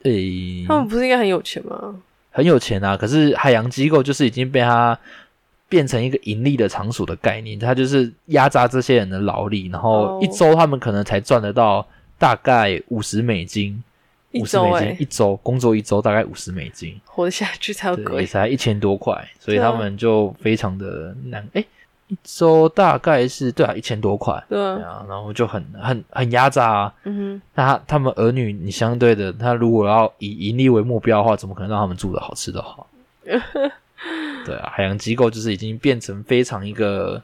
[0.03, 1.95] 诶、他们不是应该很有钱吗？
[2.31, 4.97] 很有钱啊，可是海洋机构就是已经被他
[5.67, 11.85] 变成一个盈利的场所的概念，他就是压榨这些人的劳力，然后哦一周他们可能才赚得到
[12.17, 13.83] 大概五十美金，
[14.33, 18.25] 五十美金一周工作一周大概五十美金，活得下去才有对，也鬼。
[18.25, 21.47] 才一千多块，所以他们就非常的难。
[21.53, 21.65] 诶、
[22.07, 26.93] 一周大概是对啊一千多块，对啊，然后就很很很压榨啊。
[27.05, 32.87] 嗯那他他们儿女，你相对的，他如果要以盈利为目标的话，怎么可能让他们住的好、吃的好？
[34.45, 37.17] 对啊，海洋机构就是已经变成非常一个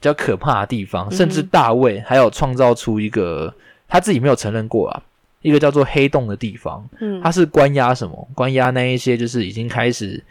[0.00, 3.52] 比较可怕的地方，甚至大卫还有创造出一个
[3.88, 5.02] 他自己没有承认过啊，
[5.40, 8.28] 一个叫做黑洞的地方，嗯它是关押什么？
[8.34, 10.22] 关押那一些就是已经开始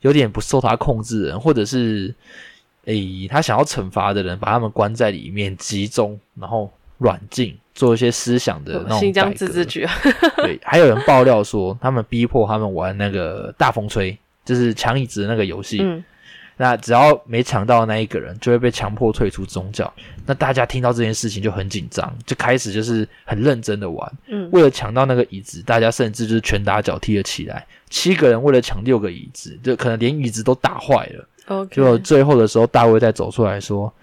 [0.00, 2.14] 有点不受他控制的人，或者是
[2.84, 9.92] 诶他想要惩罚的人，把他们关在里面集中，然后软禁，做一些思想的那种新疆自治区啊，
[10.38, 14.16] 对，还有人爆料说，他们逼迫他们玩那个大风吹，
[14.48, 15.80] 就是抢椅子的那个游戏。
[15.82, 16.02] 嗯
[16.60, 19.94] 那只要没抢到那一个人，就会被强迫退出宗教。
[20.26, 24.12] 那大家听到这件事情就很紧张，就开始就是很认真的玩。
[24.26, 27.64] 嗯，为了抢到那个椅子，大家甚至就是拳打脚踢了起来。
[27.90, 31.28] 七个人为了抢六个椅子，就可能连椅子都打坏了。
[31.84, 33.94] 果最后的时候，大卫再走出来说：“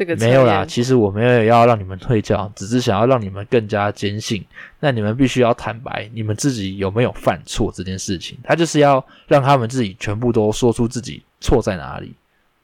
[0.00, 4.42] 这个没有啦，其实我没有要让你们退教，只是想要让你们更加坚信。
[4.78, 8.38] 那你们必须要坦白，你们自己有没有犯错这件事情。
[8.42, 12.14] 他就是要让他们自己全部都说出自己错在哪里，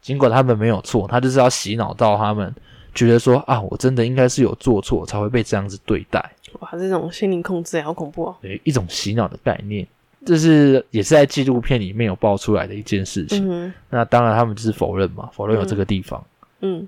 [0.01, 2.51] 尽管他们没有错，他就是要洗脑到他们
[2.95, 6.18] 觉得说啊，我真的应该是有做错才会被这样子对待，
[6.61, 8.37] 哇，这种心灵控制也好恐怖哦。
[8.41, 9.87] 对一种洗脑的概念。
[10.24, 13.47] 这是也是在纪录片里面有爆出来的一件事情。
[13.47, 16.18] 嗯那当然他们就是否认嘛，否认有这个地方。
[16.18, 16.32] 嗯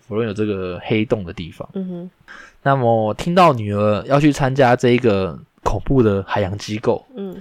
[0.06, 1.68] 佛罗伦有这个黑洞的地方。
[1.74, 2.10] 嗯哼。
[2.62, 7.40] 那么听到女儿要去参加这一个恐怖的海洋机构，嗯。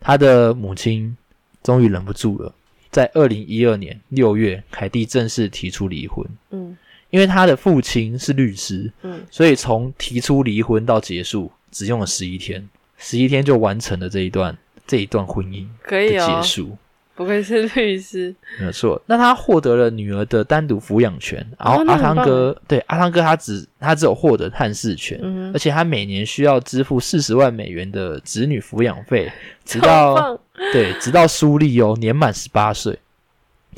[0.00, 1.16] 他的母亲
[1.62, 2.52] 终于忍不住了，
[2.90, 6.24] 在二零一二年六月，凯蒂正式提出离婚。
[6.50, 6.76] 嗯。
[7.10, 9.22] 因为他的父亲是律师，嗯。
[9.30, 16.40] 所以从提出离婚到结束只用了十一天，十一天就完成了这一段这一段婚姻的可以哦。
[16.42, 16.76] 结，束。
[17.18, 18.32] 不愧是律师。
[18.60, 29.28] 没有错，那他获得了女儿的单独抚养权，然后阿汤哥、对阿汤哥他只他只有获得探视权，嗯而且他每年需要支付四十万美元的子女抚养费，
[29.66, 30.38] 直到
[30.72, 32.96] 对直到苏利哦年满十八岁。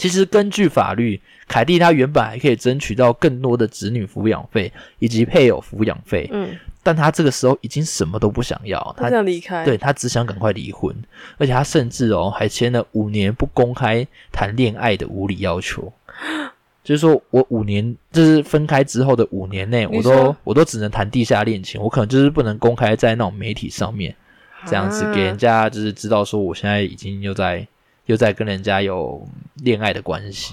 [0.00, 9.62] 其实根据法律，凯蒂她原本还可以争取到更多的子女抚养费以及配偶抚养费，嗯，但她这个时候已经什么都不想要，他他想离开。
[9.62, 10.96] 对他只想赶快离婚，
[11.36, 15.92] 而且她甚至哦还签了五年不公开谈恋爱的无理要求，
[16.82, 24.16] 就是说我五年就是分开之后的五年内，我都我都只能谈地下恋情，我可能就是不能公开在那种媒体上面
[24.64, 25.12] 这样子啊。
[25.12, 27.66] 给人家就是知道说我现在已经又在
[28.10, 29.24] 又在跟人家有
[29.62, 30.52] 恋爱的关系，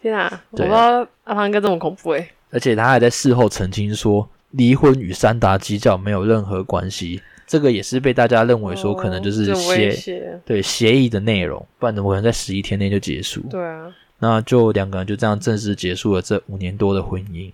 [0.00, 2.28] 天啊，我不对知道阿汤哥这么恐怖诶。
[2.52, 10.40] 而且他还在事后澄清说离婚与三达基教没有任何关系，这个也是被大家认为说可能就是协胁。
[10.44, 13.40] 对协议的内容，不然怎么可能在十一天内就结束？
[13.50, 17.50] 对啊，那就两个人就这样正式结束了这五年多的婚姻。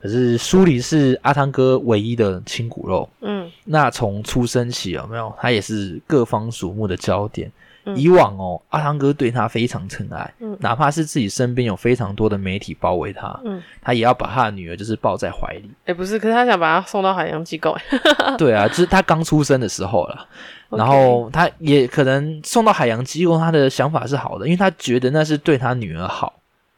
[0.00, 5.34] 可是苏黎是阿汤哥唯一的亲骨肉，嗯那从出生起有没有？
[5.40, 7.50] 他也是各方瞩目的焦点。
[7.88, 15.70] 嗯以往哦，阿汤哥对他非常疼爱，嗯哪怕是自己身边有非常多的媒体包围他，嗯，他也要把他的女儿就是抱在怀里。
[15.86, 17.72] 哎，不是，可是他想把他送到海洋机构。
[17.72, 17.82] 诶
[18.38, 20.26] 对啊，就是他刚出生的时候了。
[20.70, 26.34] 然后他也可能送到海洋机构，他的想法是好的，因为他觉得那是对他女儿好，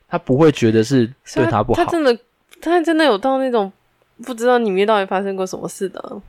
[0.08, 1.84] 他不会觉得是对他不好。
[1.84, 2.16] 他真的，
[2.62, 3.72] 他真的有到那种
[4.24, 6.22] 不知道里面到底发生过什么事的。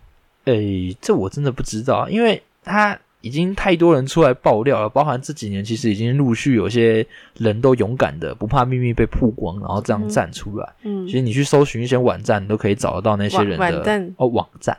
[0.46, 7.06] 诶，这我真的不知道，因为他已经太多人出来爆料了，包含这几年其实已经陆续有些
[7.38, 10.74] 人都勇敢的不怕秘密被曝光，然后这样嗯站出来。
[10.84, 14.78] 嗯其实你去搜寻一些网站，你都可以找得到那些人的网网站哦网站，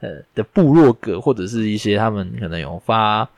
[0.00, 3.28] 呃的部落格或者是一些他们可能有发，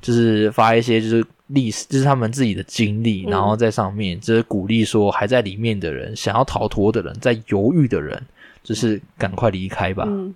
[0.00, 8.20] 就是发一些就是历史，就是他们自己的经历，嗯然后在上面就是鼓励说还在里面的人，想要逃脱的人，在犹豫的人，
[8.62, 10.04] 就是赶快离开吧。
[10.06, 10.34] 嗯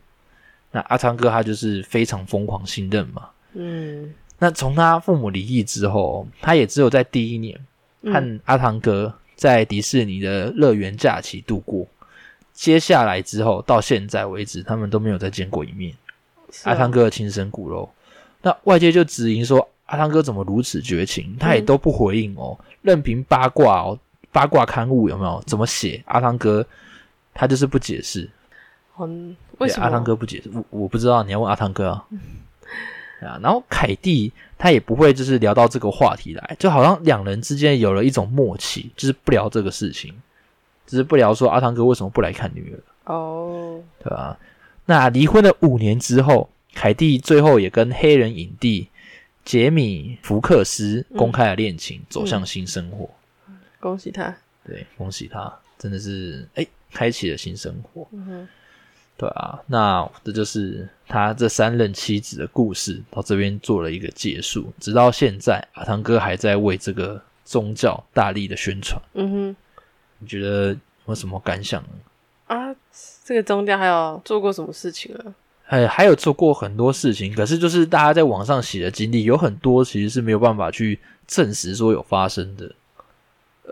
[0.71, 3.23] 那阿汤哥他就是非常疯狂信任嘛。
[3.55, 7.59] 嗯那从他父母离异之后，他也只有在第一年
[8.03, 11.87] 嗯和阿汤哥在迪士尼的乐园假期度过。
[12.53, 15.93] 接下来之后到现在为止，他们都没有再见过一面。
[16.63, 17.89] 啊阿汤哥的亲生骨肉，
[18.43, 23.99] 那外界就质疑说阿汤哥怎么如此绝情，他也嗯都不回应哦，任凭八卦哦，
[24.33, 26.65] 八卦刊物有没有怎么写，阿汤哥
[27.35, 28.29] 他就是不解释。
[28.99, 29.85] 嗯，为什么？
[29.85, 32.07] 阿汤哥不解释，我我不知道，你要问阿汤哥啊。
[33.21, 40.15] 啊，然后凯蒂他也不会就是聊到这个话题来，就好像两人之间有了一种默契，就是不聊这个事情，
[40.87, 44.39] 只是不聊说阿汤哥为什么不来看女儿，哦，对吧、
[44.87, 48.89] 那离婚了五年之后，凯蒂最后也跟黑人影帝
[49.45, 53.09] 杰米·福克斯公开了恋情，走向新生活。
[53.81, 54.37] 恭喜他。
[54.65, 58.07] 对，恭喜他，真的是哎，开启了新生活。
[58.13, 58.49] 嗯哼，
[59.19, 64.73] 对啊，那这就是他这三任妻子的故事，到这边做了一个结束。
[64.79, 68.99] 直到现在，阿汤哥还在为这个宗教大力的宣传。
[69.15, 69.57] 嗯哼，
[70.21, 71.89] 你觉得有什么感想呢？
[72.47, 72.75] 啊，
[73.25, 75.35] 这个宗教还有做过什么事情啊？
[75.67, 82.73] 哎，还有做过很多事情，可是就是大家在网上写的经历，有很多其实是没有办法去证实说有发生的。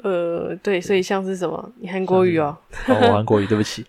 [0.02, 1.72] 呃，对，所以像是什么？
[1.80, 2.58] 你韩国语哦？
[2.88, 3.86] 哦，韩国语，对不起，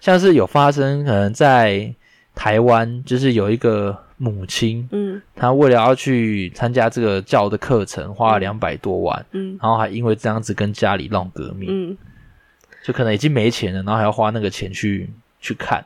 [0.00, 1.92] 像是有发生，可能在
[2.34, 5.20] 台湾，就是有一个母亲，嗯。
[5.34, 9.58] 她为了要去参加这个教的课程，花了两百多万，嗯。
[9.60, 11.96] 然后还因为这样子跟家里闹革命，嗯，
[12.84, 15.08] 就可能已经没钱了，然后还要花那个钱去
[15.40, 15.84] 去看。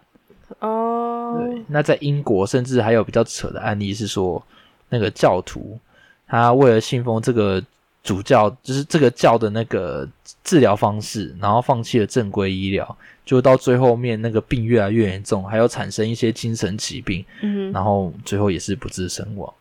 [0.58, 4.44] 哦，对，那在英国，甚至还有比较扯的案例是说，
[4.90, 5.78] 那个教徒
[6.26, 7.62] 他为了信奉这个
[8.04, 10.06] 主教，就是这个教的那个
[10.44, 19.52] 治疗方式，然后放弃了正规医疗，就到最后面那个病越来越严重，还有产生一些精神疾病，嗯，然后最后也是不治身亡，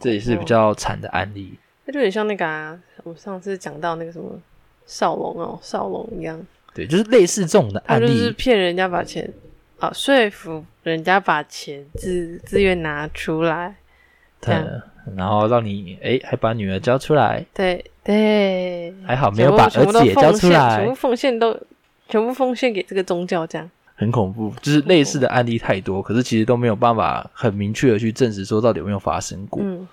[0.00, 1.54] 这也是比哦，较惨的案例。
[1.86, 4.30] 那就很像那个啊，我们上次讲到那个什么
[4.86, 6.40] 少龙哦，少龙一样，
[6.74, 8.06] 对，就是类似这种的案例。
[8.06, 9.30] 就是例，骗人家把钱
[9.78, 13.74] 啊，说服人家把钱自自愿拿出来，
[14.40, 14.54] 对，
[15.16, 21.58] 然后让你哎还把女儿交出来，对对，还好没有把儿子也交出全来部，奉献都
[22.08, 23.70] 全部奉献给这个宗教，这样。
[23.94, 24.52] 很恐怖。
[24.60, 29.62] 就是类似的案例太多，可是其实都没有办法很明确的去证实说到底有没有发生过。
[29.64, 29.86] 嗯，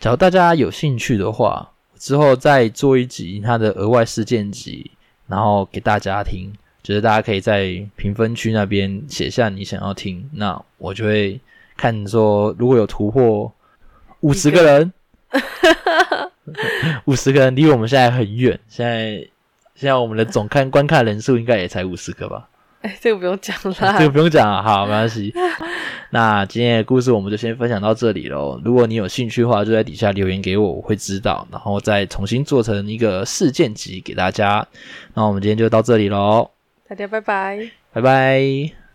[0.00, 4.90] 假如大家有兴趣的话，之后再做一集它的额外事件集，
[5.28, 6.52] 然后给大家听。
[6.82, 11.40] 就是大家可以在评分区那边写下你想要听，那我就会
[11.76, 13.52] 看说如果有突破
[14.20, 14.92] 五十个人，
[17.06, 19.26] 五十个人 离我们现在很远，现在
[19.76, 22.48] 现在我们的总看观看人数应该也才五十个吧。
[22.82, 23.74] 哎，这个不用讲了。
[23.98, 25.32] 这个不用讲了，好，没关系。
[26.10, 28.60] 那今天的故事我们就先分享到这里喽。
[28.64, 34.66] 如果你有兴趣的话，就在底下留言给我，我会知道，然后再重新做成一个事件集给大家。
[35.14, 36.50] 那我们今天就到这里喽，
[36.88, 37.70] 大家拜拜。
[37.92, 38.85] 拜拜。